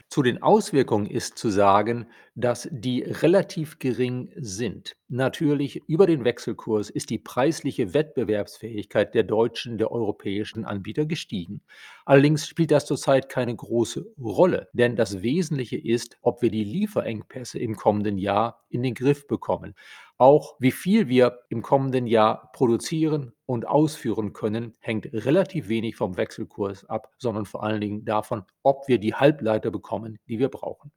Zu 0.09 0.23
den 0.23 0.41
Auswirkungen 0.41 1.05
ist 1.05 1.37
zu 1.37 1.51
sagen, 1.51 2.07
dass 2.33 2.67
die 2.71 3.03
relativ 3.03 3.77
gering 3.77 4.31
sind. 4.37 4.95
Natürlich 5.07 5.83
über 5.87 6.07
den 6.07 6.25
Wechselkurs 6.25 6.89
ist 6.89 7.11
die 7.11 7.19
preisliche 7.19 7.93
Wettbewerbsfähigkeit 7.93 9.13
der 9.13 9.21
deutschen, 9.21 9.77
der 9.77 9.91
europäischen 9.91 10.65
Anbieter 10.65 11.05
gestiegen. 11.05 11.61
Allerdings 12.05 12.47
spielt 12.47 12.71
das 12.71 12.87
zurzeit 12.87 13.29
keine 13.29 13.55
große 13.55 14.07
Rolle, 14.19 14.67
denn 14.73 14.95
das 14.95 15.21
Wesentliche 15.21 15.77
ist, 15.77 16.17
ob 16.21 16.41
wir 16.41 16.49
die 16.49 16.63
Lieferengpässe 16.63 17.59
im 17.59 17.75
kommenden 17.75 18.17
Jahr 18.17 18.63
in 18.69 18.81
den 18.81 18.95
Griff 18.95 19.27
bekommen. 19.27 19.75
Auch 20.19 20.57
wie 20.59 20.71
viel 20.71 21.07
wir 21.07 21.39
im 21.47 21.61
kommenden 21.61 22.05
Jahr 22.05 22.51
produzieren 22.51 23.31
und 23.45 23.65
ausführen 23.65 24.33
können, 24.33 24.75
hängt 24.79 25.05
relativ 25.13 25.69
wenig 25.69 25.95
vom 25.95 26.17
Wechselkurs 26.17 26.83
ab, 26.83 27.13
sondern 27.17 27.45
vor 27.45 27.63
allen 27.63 27.79
Dingen 27.79 28.03
davon, 28.03 28.43
ob 28.61 28.89
wir 28.89 28.99
die 28.99 29.13
Halbleiter 29.13 29.71
bekommen, 29.71 30.19
die 30.27 30.37
wir 30.37 30.49
brauchen. 30.49 30.91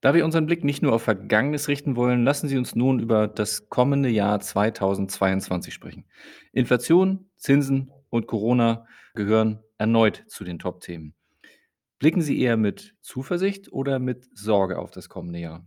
Da 0.00 0.12
wir 0.12 0.24
unseren 0.24 0.46
Blick 0.46 0.64
nicht 0.64 0.82
nur 0.82 0.92
auf 0.92 1.04
Vergangenes 1.04 1.68
richten 1.68 1.94
wollen, 1.94 2.24
lassen 2.24 2.48
Sie 2.48 2.58
uns 2.58 2.74
nun 2.74 2.98
über 2.98 3.28
das 3.28 3.68
kommende 3.68 4.08
Jahr 4.08 4.40
2022 4.40 5.72
sprechen. 5.72 6.04
Inflation, 6.50 7.30
Zinsen 7.36 7.92
und 8.10 8.26
Corona 8.26 8.86
gehören 9.14 9.62
erneut 9.78 10.24
zu 10.26 10.42
den 10.42 10.58
Top-Themen. 10.58 11.14
Blicken 12.00 12.22
Sie 12.22 12.40
eher 12.40 12.56
mit 12.56 12.96
Zuversicht 13.02 13.72
oder 13.72 14.00
mit 14.00 14.28
Sorge 14.36 14.80
auf 14.80 14.90
das 14.90 15.08
kommende 15.08 15.38
Jahr? 15.38 15.64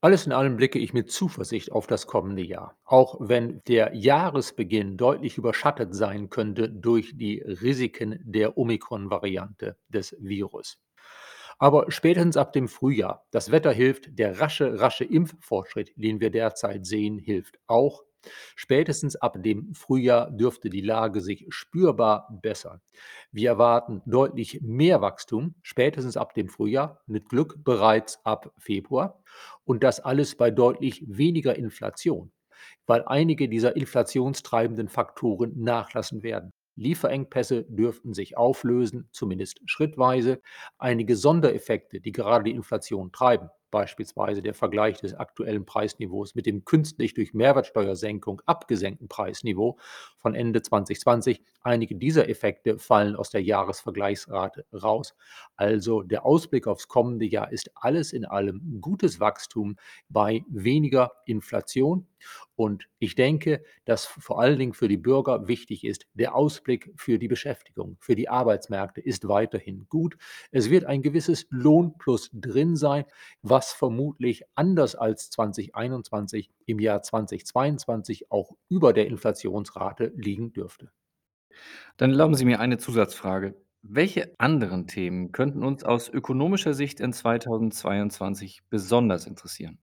Alles 0.00 0.26
in 0.26 0.32
allem 0.32 0.56
blicke 0.56 0.78
ich 0.78 0.92
mit 0.94 1.10
Zuversicht 1.10 1.70
auf 1.72 1.86
das 1.86 2.06
kommende 2.06 2.42
Jahr, 2.42 2.78
auch 2.84 3.16
wenn 3.20 3.62
der 3.66 3.94
Jahresbeginn 3.94 4.96
deutlich 4.96 5.36
überschattet 5.38 5.94
sein 5.94 6.30
könnte 6.30 6.70
durch 6.70 7.16
die 7.16 7.40
Risiken 7.40 8.18
der 8.24 8.56
Omikron-Variante 8.56 9.76
des 9.88 10.16
Virus. 10.20 10.78
Aber 11.58 11.90
spätestens 11.92 12.36
ab 12.38 12.52
dem 12.54 12.68
Frühjahr, 12.68 13.26
das 13.32 13.52
Wetter 13.52 13.72
hilft, 13.72 14.18
der 14.18 14.40
rasche, 14.40 14.80
rasche 14.80 15.04
Impffortschritt, 15.04 15.92
den 15.96 16.20
wir 16.20 16.30
derzeit 16.30 16.86
sehen, 16.86 17.18
hilft 17.18 17.58
auch. 17.66 18.04
Spätestens 18.54 19.16
ab 19.16 19.42
dem 19.42 19.74
Frühjahr 19.74 20.30
dürfte 20.30 20.70
die 20.70 20.80
Lage 20.80 21.20
sich 21.20 21.46
spürbar 21.48 22.28
bessern. 22.42 22.80
Wir 23.32 23.50
erwarten 23.50 24.02
deutlich 24.06 24.60
mehr 24.62 25.00
Wachstum, 25.00 25.54
spätestens 25.62 26.16
ab 26.16 26.34
dem 26.34 26.48
Frühjahr, 26.48 27.02
mit 27.06 27.28
Glück 27.28 27.56
bereits 27.64 28.24
ab 28.24 28.52
Februar. 28.58 29.22
Und 29.64 29.82
das 29.82 30.00
alles 30.00 30.36
bei 30.36 30.50
deutlich 30.50 31.04
weniger 31.06 31.56
Inflation, 31.56 32.32
weil 32.86 33.04
einige 33.06 33.48
dieser 33.48 33.76
inflationstreibenden 33.76 34.88
Faktoren 34.88 35.52
nachlassen 35.56 36.22
werden. 36.22 36.52
Lieferengpässe 36.76 37.64
dürften 37.64 38.12
sich 38.12 38.36
auflösen, 38.36 39.08
zumindest 39.10 39.60
schrittweise. 39.64 40.40
Einige 40.78 41.16
Sondereffekte, 41.16 42.00
die 42.00 42.12
gerade 42.12 42.44
die 42.44 42.50
Inflation 42.50 43.12
treiben, 43.12 43.48
beispielsweise 43.70 44.42
der 44.42 44.54
Vergleich 44.54 45.00
des 45.00 45.14
aktuellen 45.14 45.66
Preisniveaus 45.66 46.34
mit 46.34 46.46
dem 46.46 46.64
künstlich 46.64 47.14
durch 47.14 47.34
Mehrwertsteuersenkung 47.34 48.42
abgesenkten 48.46 49.08
Preisniveau 49.08 49.78
von 50.26 50.34
Ende 50.34 50.60
2020. 50.60 51.40
Einige 51.62 51.94
dieser 51.94 52.28
Effekte 52.28 52.80
fallen 52.80 53.14
aus 53.14 53.30
der 53.30 53.44
Jahresvergleichsrate 53.44 54.66
raus. 54.72 55.14
Also 55.54 56.02
der 56.02 56.26
Ausblick 56.26 56.66
aufs 56.66 56.88
kommende 56.88 57.26
Jahr 57.26 57.52
ist 57.52 57.70
alles 57.76 58.12
in 58.12 58.24
allem 58.24 58.80
gutes 58.80 59.20
Wachstum 59.20 59.76
bei 60.08 60.42
weniger 60.48 61.12
Inflation. 61.26 62.08
Und 62.56 62.88
ich 62.98 63.14
denke, 63.14 63.62
dass 63.84 64.04
vor 64.04 64.40
allen 64.40 64.58
Dingen 64.58 64.72
für 64.72 64.88
die 64.88 64.96
Bürger 64.96 65.46
wichtig 65.46 65.84
ist, 65.84 66.08
der 66.14 66.34
Ausblick 66.34 66.92
für 66.96 67.20
die 67.20 67.28
Beschäftigung, 67.28 67.96
für 68.00 68.16
die 68.16 68.28
Arbeitsmärkte 68.28 69.00
ist 69.00 69.28
weiterhin 69.28 69.86
gut. 69.88 70.16
Es 70.50 70.70
wird 70.70 70.86
ein 70.86 71.02
gewisses 71.02 71.46
Lohnplus 71.50 72.30
drin 72.32 72.74
sein, 72.74 73.04
was 73.42 73.72
vermutlich 73.72 74.42
anders 74.56 74.96
als 74.96 75.30
2021 75.30 76.50
im 76.66 76.78
Jahr 76.80 77.02
2022 77.02 78.30
auch 78.30 78.52
über 78.68 78.92
der 78.92 79.06
Inflationsrate 79.06 80.12
liegen 80.16 80.52
dürfte. 80.52 80.90
Dann 81.96 82.10
erlauben 82.10 82.34
Sie 82.34 82.44
mir 82.44 82.60
eine 82.60 82.78
Zusatzfrage. 82.78 83.54
Welche 83.82 84.34
anderen 84.38 84.86
Themen 84.86 85.32
könnten 85.32 85.62
uns 85.62 85.84
aus 85.84 86.08
ökonomischer 86.08 86.74
Sicht 86.74 87.00
in 87.00 87.12
2022 87.12 88.62
besonders 88.68 89.26
interessieren? 89.26 89.78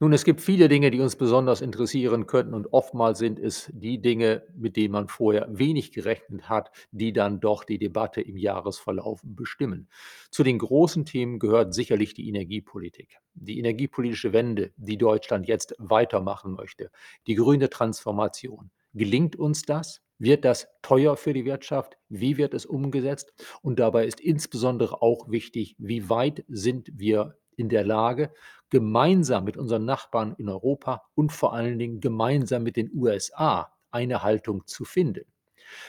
Nun, 0.00 0.12
es 0.12 0.24
gibt 0.24 0.40
viele 0.40 0.68
Dinge, 0.68 0.92
die 0.92 1.00
uns 1.00 1.16
besonders 1.16 1.60
interessieren 1.60 2.28
könnten 2.28 2.54
und 2.54 2.72
oftmals 2.72 3.18
sind 3.18 3.40
es 3.40 3.68
die 3.74 4.00
Dinge, 4.00 4.44
mit 4.54 4.76
denen 4.76 4.92
man 4.92 5.08
vorher 5.08 5.48
wenig 5.50 5.90
gerechnet 5.90 6.48
hat, 6.48 6.70
die 6.92 7.12
dann 7.12 7.40
doch 7.40 7.64
die 7.64 7.78
Debatte 7.78 8.20
im 8.20 8.36
Jahresverlauf 8.36 9.20
bestimmen. 9.24 9.88
Zu 10.30 10.44
den 10.44 10.58
großen 10.58 11.04
Themen 11.04 11.40
gehört 11.40 11.74
sicherlich 11.74 12.14
die 12.14 12.28
Energiepolitik. 12.28 13.18
Die 13.34 13.58
energiepolitische 13.58 14.32
Wende, 14.32 14.70
die 14.76 14.98
Deutschland 14.98 15.48
jetzt 15.48 15.74
weitermachen 15.78 16.52
möchte, 16.52 16.92
die 17.26 17.34
grüne 17.34 17.68
Transformation. 17.68 18.70
Gelingt 18.94 19.34
uns 19.34 19.62
das? 19.62 20.00
Wird 20.20 20.44
das 20.44 20.68
teuer 20.80 21.16
für 21.16 21.32
die 21.32 21.44
Wirtschaft? 21.44 21.98
Wie 22.08 22.36
wird 22.36 22.54
es 22.54 22.66
umgesetzt? 22.66 23.32
Und 23.62 23.80
dabei 23.80 24.06
ist 24.06 24.20
insbesondere 24.20 25.02
auch 25.02 25.28
wichtig, 25.28 25.74
wie 25.78 26.08
weit 26.08 26.44
sind 26.46 26.88
wir 26.94 27.36
in 27.58 27.68
der 27.68 27.84
Lage, 27.84 28.32
gemeinsam 28.70 29.44
mit 29.44 29.56
unseren 29.56 29.84
Nachbarn 29.84 30.34
in 30.38 30.48
Europa 30.48 31.02
und 31.14 31.32
vor 31.32 31.54
allen 31.54 31.78
Dingen 31.78 32.00
gemeinsam 32.00 32.62
mit 32.62 32.76
den 32.76 32.90
USA 32.94 33.72
eine 33.90 34.22
Haltung 34.22 34.66
zu 34.66 34.84
finden. 34.84 35.24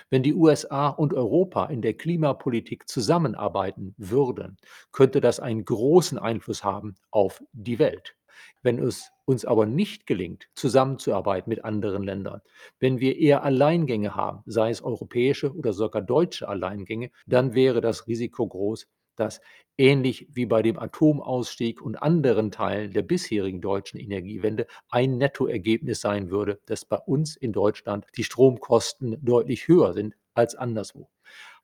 Wenn 0.10 0.24
die 0.24 0.34
USA 0.34 0.90
und 0.90 1.14
Europa 1.14 1.66
in 1.68 1.82
der 1.82 1.94
Klimapolitik 1.94 2.88
zusammenarbeiten 2.88 3.96
würden, 3.98 4.58
könnte 4.92 5.22
das 5.22 5.40
einen 5.40 5.64
großen 5.64 6.18
Einfluss 6.18 6.64
haben 6.64 6.96
auf 7.12 7.42
die 7.54 7.80
Welt. 7.80 8.16
Wenn 8.62 8.80
es 8.80 9.12
uns 9.26 9.46
aber 9.46 9.66
nicht 9.66 10.06
gelingt, 10.06 10.50
zusammenzuarbeiten 10.56 11.50
mit 11.50 11.64
anderen 11.64 12.04
Ländern, 12.04 12.42
wenn 12.80 13.00
wir 13.00 13.18
eher 13.18 13.44
Alleingänge 13.44 14.16
haben, 14.16 14.44
sei 14.46 14.70
es 14.70 14.82
europäische 14.82 15.54
oder 15.54 15.74
sogar 15.74 16.02
deutsche 16.02 16.48
Alleingänge, 16.48 17.12
dann 17.26 17.54
wäre 17.54 17.82
das 17.82 18.08
Risiko 18.08 18.48
groß, 18.48 18.88
dass 19.20 19.42
ähnlich 19.78 20.28
wie 20.32 20.46
bei 20.46 20.62
dem 20.62 20.78
Atomausstieg 20.78 21.82
und 21.82 22.02
anderen 22.02 22.52
Teilen 22.52 22.92
der 22.92 23.02
bisherigen 23.02 23.62
deutschen 23.62 24.00
Energiewende 24.00 24.68
ein 24.90 25.18
Nettoergebnis 25.18 26.02
sein 26.02 26.30
würde, 26.30 26.60
dass 26.66 26.86
bei 26.86 26.98
uns 26.98 27.36
in 27.36 27.54
Deutschland 27.54 28.06
die 28.18 28.24
Stromkosten 28.24 29.18
deutlich 29.24 29.68
höher 29.68 29.94
sind 29.94 30.16
als 30.34 30.56
anderswo. 30.56 31.10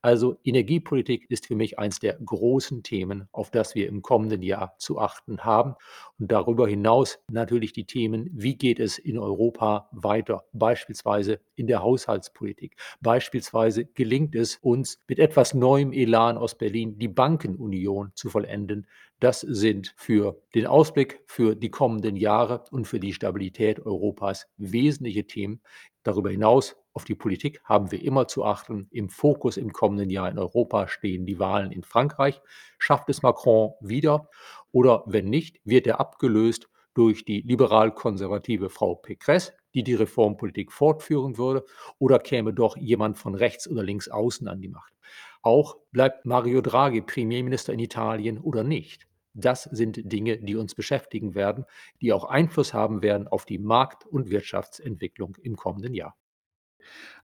Also 0.05 0.37
Energiepolitik 0.43 1.25
ist 1.31 1.47
für 1.47 1.55
mich 1.55 1.79
eins 1.79 1.99
der 1.99 2.13
großen 2.13 2.83
Themen, 2.83 3.27
auf 3.31 3.49
das 3.49 3.73
wir 3.73 3.87
im 3.87 4.03
kommenden 4.03 4.43
Jahr 4.43 4.75
zu 4.77 4.99
achten 4.99 5.43
haben. 5.43 5.73
Und 6.19 6.31
darüber 6.31 6.67
hinaus 6.67 7.17
natürlich 7.27 7.73
die 7.73 7.85
Themen, 7.85 8.29
wie 8.31 8.55
geht 8.55 8.79
es 8.79 8.99
in 8.99 9.17
Europa 9.17 9.89
weiter, 9.91 10.45
beispielsweise 10.53 11.39
in 11.55 11.67
der 11.67 11.81
Haushaltspolitik. 11.81 12.75
Beispielsweise 13.01 13.85
gelingt 13.85 14.35
es 14.35 14.57
uns 14.57 14.99
mit 15.07 15.19
etwas 15.19 15.53
neuem 15.53 15.93
Elan 15.93 16.37
aus 16.37 16.57
Berlin, 16.57 16.97
die 16.97 17.07
Bankenunion 17.07 18.11
zu 18.15 18.29
vollenden. 18.29 18.87
Das 19.19 19.41
sind 19.41 19.93
für 19.95 20.41
den 20.53 20.67
Ausblick 20.67 21.21
für 21.25 21.55
die 21.55 21.69
kommenden 21.69 22.17
Jahre 22.17 22.65
und 22.71 22.85
für 22.87 22.99
die 22.99 23.13
Stabilität 23.13 23.79
Europas 23.85 24.47
wesentliche 24.57 25.25
Themen. 25.25 25.61
Darüber 26.03 26.29
hinaus 26.29 26.75
auf 26.93 27.03
die 27.03 27.15
Politik 27.15 27.61
haben 27.63 27.91
wir 27.91 28.01
immer 28.01 28.27
zu 28.27 28.45
achten. 28.45 28.87
Im 28.91 29.09
Fokus 29.09 29.57
im 29.57 29.73
kommenden 29.73 30.09
Jahr 30.09 30.29
in 30.29 30.37
Europa 30.37 30.87
stehen 30.87 31.25
die 31.25 31.39
Wahlen 31.39 31.71
in 31.71 31.83
Frankreich. 31.83 32.41
Schafft 32.77 33.09
es 33.09 33.21
Macron 33.21 33.73
wieder? 33.81 34.29
Oder 34.71 35.03
wenn 35.07 35.29
nicht, 35.29 35.59
wird 35.63 35.87
er 35.87 35.99
abgelöst 35.99 36.69
durch 36.93 37.25
die 37.25 37.41
liberal-konservative 37.41 38.69
Frau 38.69 38.93
Pécresse, 38.93 39.51
die 39.75 39.83
die 39.83 39.93
Reformpolitik 39.93 40.71
fortführen 40.71 41.37
würde? 41.37 41.65
Oder 41.99 42.17
käme 42.17 42.53
doch 42.53 42.77
jemand 42.77 43.17
von 43.17 43.35
rechts 43.35 43.67
oder 43.67 43.83
links 43.83 44.07
außen 44.09 44.47
an 44.47 44.61
die 44.61 44.69
Macht? 44.69 44.93
Auch 45.41 45.77
bleibt 45.91 46.25
Mario 46.25 46.61
Draghi 46.61 47.01
Premierminister 47.01 47.73
in 47.73 47.79
Italien 47.79 48.39
oder 48.39 48.63
nicht? 48.63 49.07
Das 49.35 49.63
sind 49.63 50.11
Dinge, 50.11 50.37
die 50.37 50.55
uns 50.55 50.73
beschäftigen 50.73 51.35
werden, 51.35 51.65
die 52.01 52.13
auch 52.13 52.23
Einfluss 52.23 52.73
haben 52.73 53.03
werden 53.03 53.27
auf 53.27 53.45
die 53.45 53.59
Markt- 53.59 54.05
und 54.05 54.29
Wirtschaftsentwicklung 54.29 55.35
im 55.43 55.57
kommenden 55.57 55.93
Jahr. 55.93 56.17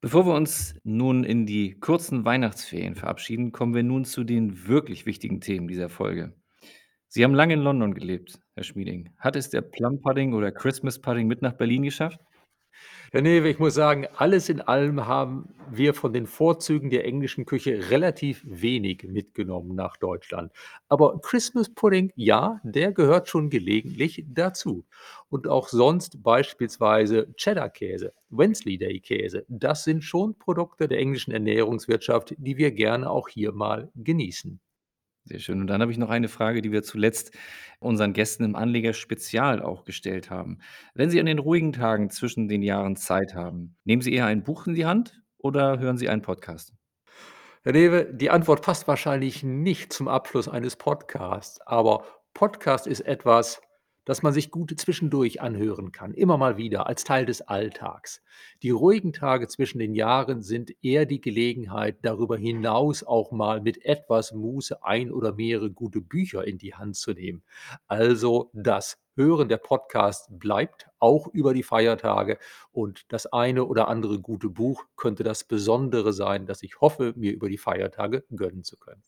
Bevor 0.02 0.26
wir 0.26 0.34
uns 0.34 0.74
nun 0.84 1.24
in 1.24 1.46
die 1.46 1.80
kurzen 1.80 2.26
Weihnachtsferien 2.26 2.94
verabschieden, 2.94 3.50
kommen 3.50 3.74
wir 3.74 3.82
nun 3.82 4.04
zu 4.04 4.24
den 4.24 4.68
wirklich 4.68 5.06
wichtigen 5.06 5.40
Themen 5.40 5.68
dieser 5.68 5.88
Folge. 5.88 6.34
Sie 7.08 7.24
haben 7.24 7.34
lange 7.34 7.54
in 7.54 7.60
London 7.60 7.94
gelebt, 7.94 8.38
Herr 8.54 8.64
Schmieding. 8.64 9.10
Hat 9.18 9.36
es 9.36 9.50
der 9.50 9.62
Plum 9.62 10.00
Pudding 10.00 10.34
oder 10.34 10.50
Christmas 10.50 11.00
Pudding 11.00 11.26
mit 11.26 11.40
nach 11.42 11.54
Berlin 11.54 11.84
geschafft? 11.84 12.20
Herr 13.12 13.22
Newe, 13.22 13.48
ich 13.48 13.60
muss 13.60 13.74
sagen, 13.74 14.06
alles 14.16 14.48
in 14.48 14.60
allem 14.60 15.06
haben 15.06 15.54
wir 15.70 15.94
von 15.94 16.12
den 16.12 16.26
Vorzügen 16.26 16.90
der 16.90 17.04
englischen 17.04 17.46
Küche 17.46 17.88
relativ 17.90 18.42
wenig 18.44 19.04
mitgenommen 19.04 19.76
nach 19.76 19.96
Deutschland. 19.96 20.52
Aber 20.88 21.20
Christmas 21.20 21.72
Pudding, 21.72 22.12
ja, 22.16 22.60
der 22.64 22.92
gehört 22.92 23.28
schon 23.28 23.48
gelegentlich 23.48 24.24
dazu. 24.28 24.84
Und 25.28 25.46
auch 25.46 25.68
sonst 25.68 26.22
beispielsweise 26.22 27.32
Cheddar-Käse, 27.36 28.12
Wensleydale-Käse, 28.30 29.46
das 29.48 29.84
sind 29.84 30.02
schon 30.02 30.36
Produkte 30.36 30.88
der 30.88 30.98
englischen 30.98 31.32
Ernährungswirtschaft, 31.32 32.34
die 32.38 32.56
wir 32.56 32.72
gerne 32.72 33.08
auch 33.08 33.28
hier 33.28 33.52
mal 33.52 33.90
genießen. 33.94 34.60
Sehr 35.28 35.40
schön. 35.40 35.60
Und 35.60 35.66
dann 35.66 35.82
habe 35.82 35.90
ich 35.90 35.98
noch 35.98 36.10
eine 36.10 36.28
Frage, 36.28 36.62
die 36.62 36.70
wir 36.70 36.84
zuletzt 36.84 37.36
unseren 37.80 38.12
Gästen 38.12 38.44
im 38.44 38.54
Anleger-Spezial 38.54 39.60
auch 39.60 39.84
gestellt 39.84 40.30
haben. 40.30 40.58
Wenn 40.94 41.10
Sie 41.10 41.18
an 41.18 41.26
den 41.26 41.40
ruhigen 41.40 41.72
Tagen 41.72 42.10
zwischen 42.10 42.46
den 42.46 42.62
Jahren 42.62 42.94
Zeit 42.94 43.34
haben, 43.34 43.76
nehmen 43.84 44.02
Sie 44.02 44.12
eher 44.12 44.26
ein 44.26 44.44
Buch 44.44 44.68
in 44.68 44.74
die 44.74 44.86
Hand 44.86 45.20
oder 45.38 45.80
hören 45.80 45.98
Sie 45.98 46.08
einen 46.08 46.22
Podcast? 46.22 46.72
Herr 47.64 47.72
Newe, 47.72 48.04
die 48.04 48.30
Antwort 48.30 48.62
passt 48.62 48.86
wahrscheinlich 48.86 49.42
nicht 49.42 49.92
zum 49.92 50.06
Abschluss 50.06 50.48
eines 50.48 50.76
Podcasts, 50.76 51.60
aber 51.62 52.04
Podcast 52.32 52.86
ist 52.86 53.00
etwas, 53.00 53.60
das 54.06 54.22
man 54.22 54.32
sich 54.32 54.50
gut 54.50 54.72
zwischendurch 54.78 55.42
anhören 55.42 55.92
kann, 55.92 56.14
immer 56.14 56.38
mal 56.38 56.56
wieder 56.56 56.86
als 56.86 57.04
Teil 57.04 57.26
des 57.26 57.42
Alltags. 57.42 58.22
Die 58.62 58.70
ruhigen 58.70 59.12
Tage 59.12 59.48
zwischen 59.48 59.78
den 59.78 59.94
Jahren 59.94 60.42
sind 60.42 60.72
eher 60.82 61.04
die 61.04 61.20
Gelegenheit, 61.20 61.98
darüber 62.02 62.38
hinaus 62.38 63.02
auch 63.02 63.32
mal 63.32 63.60
mit 63.60 63.84
etwas 63.84 64.32
Muße 64.32 64.82
ein 64.82 65.10
oder 65.10 65.34
mehrere 65.34 65.70
gute 65.70 66.00
Bücher 66.00 66.46
in 66.46 66.56
die 66.56 66.74
Hand 66.74 66.96
zu 66.96 67.12
nehmen. 67.12 67.42
Also 67.88 68.50
das 68.54 68.96
Hören 69.16 69.48
der 69.48 69.56
Podcast 69.56 70.28
bleibt 70.38 70.88
auch 70.98 71.26
über 71.28 71.52
die 71.52 71.62
Feiertage 71.62 72.38
und 72.70 73.06
das 73.08 73.26
eine 73.26 73.64
oder 73.64 73.88
andere 73.88 74.20
gute 74.20 74.50
Buch 74.50 74.84
könnte 74.94 75.24
das 75.24 75.42
Besondere 75.42 76.12
sein, 76.12 76.46
das 76.46 76.62
ich 76.62 76.80
hoffe, 76.80 77.12
mir 77.16 77.32
über 77.32 77.48
die 77.48 77.58
Feiertage 77.58 78.24
gönnen 78.30 78.62
zu 78.62 78.76
können. 78.76 79.02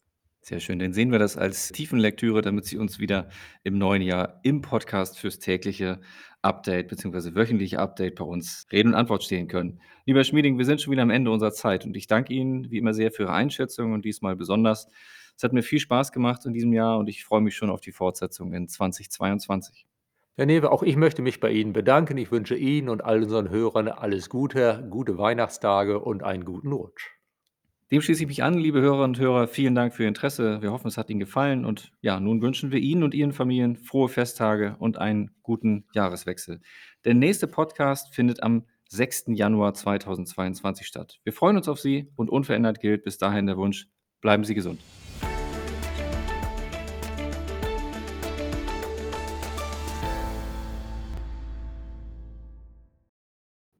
Sehr 0.48 0.60
schön. 0.60 0.78
Dann 0.78 0.94
sehen 0.94 1.12
wir 1.12 1.18
das 1.18 1.36
als 1.36 1.68
Tiefenlektüre, 1.72 2.40
damit 2.40 2.64
Sie 2.64 2.78
uns 2.78 2.98
wieder 2.98 3.28
im 3.64 3.76
neuen 3.76 4.00
Jahr 4.00 4.40
im 4.44 4.62
Podcast 4.62 5.18
fürs 5.18 5.38
tägliche 5.38 6.00
Update 6.40 6.88
beziehungsweise 6.88 7.34
wöchentliche 7.34 7.78
Update 7.78 8.14
bei 8.14 8.24
uns 8.24 8.66
Rede 8.72 8.88
und 8.88 8.94
Antwort 8.94 9.22
stehen 9.22 9.46
können. 9.46 9.82
Lieber 10.06 10.24
Schmieding, 10.24 10.56
wir 10.56 10.64
sind 10.64 10.80
schon 10.80 10.92
wieder 10.92 11.02
am 11.02 11.10
Ende 11.10 11.30
unserer 11.30 11.52
Zeit 11.52 11.84
und 11.84 11.94
ich 11.98 12.06
danke 12.06 12.32
Ihnen 12.32 12.70
wie 12.70 12.78
immer 12.78 12.94
sehr 12.94 13.12
für 13.12 13.24
Ihre 13.24 13.34
Einschätzung 13.34 13.92
und 13.92 14.06
diesmal 14.06 14.36
besonders. 14.36 14.88
Es 15.36 15.42
hat 15.42 15.52
mir 15.52 15.62
viel 15.62 15.80
Spaß 15.80 16.12
gemacht 16.12 16.46
in 16.46 16.54
diesem 16.54 16.72
Jahr 16.72 16.96
und 16.96 17.10
ich 17.10 17.26
freue 17.26 17.42
mich 17.42 17.54
schon 17.54 17.68
auf 17.68 17.82
die 17.82 17.92
Fortsetzung 17.92 18.54
in 18.54 18.68
2022. 18.68 19.84
Herr 20.36 20.46
Newe, 20.46 20.72
auch 20.72 20.82
ich 20.82 20.96
möchte 20.96 21.20
mich 21.20 21.40
bei 21.40 21.50
Ihnen 21.50 21.74
bedanken. 21.74 22.16
Ich 22.16 22.32
wünsche 22.32 22.56
Ihnen 22.56 22.88
und 22.88 23.04
all 23.04 23.22
unseren 23.22 23.50
Hörern 23.50 23.88
alles 23.88 24.30
Gute, 24.30 24.86
gute 24.88 25.18
Weihnachtstage 25.18 26.00
und 26.00 26.22
einen 26.22 26.46
guten 26.46 26.72
Rutsch. 26.72 27.17
Dem 27.90 28.02
schließe 28.02 28.22
ich 28.24 28.28
mich 28.28 28.42
an, 28.42 28.58
liebe 28.58 28.82
Hörerinnen 28.82 29.16
und 29.16 29.18
Hörer. 29.18 29.48
Vielen 29.48 29.74
Dank 29.74 29.94
für 29.94 30.02
Ihr 30.02 30.08
Interesse. 30.08 30.60
Wir 30.60 30.72
hoffen, 30.72 30.88
es 30.88 30.98
hat 30.98 31.08
Ihnen 31.08 31.20
gefallen. 31.20 31.64
Und 31.64 31.92
ja, 32.02 32.20
nun 32.20 32.42
wünschen 32.42 32.70
wir 32.70 32.80
Ihnen 32.80 33.02
und 33.02 33.14
Ihren 33.14 33.32
Familien 33.32 33.76
frohe 33.76 34.10
Festtage 34.10 34.76
und 34.78 34.98
einen 34.98 35.30
guten 35.42 35.86
Jahreswechsel. 35.94 36.60
Der 37.06 37.14
nächste 37.14 37.46
Podcast 37.46 38.14
findet 38.14 38.42
am 38.42 38.66
6. 38.90 39.28
Januar 39.28 39.72
2022 39.72 40.86
statt. 40.86 41.18
Wir 41.24 41.32
freuen 41.32 41.56
uns 41.56 41.68
auf 41.68 41.80
Sie 41.80 42.12
und 42.14 42.28
unverändert 42.28 42.80
gilt 42.80 43.04
bis 43.04 43.16
dahin 43.16 43.46
der 43.46 43.56
Wunsch, 43.56 43.88
bleiben 44.20 44.44
Sie 44.44 44.54
gesund. 44.54 44.80